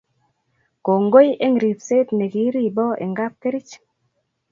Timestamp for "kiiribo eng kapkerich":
2.33-3.71